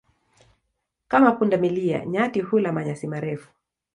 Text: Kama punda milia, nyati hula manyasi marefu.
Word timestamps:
Kama 1.07 1.31
punda 1.31 1.57
milia, 1.57 2.05
nyati 2.05 2.41
hula 2.41 2.71
manyasi 2.71 3.07
marefu. 3.07 3.49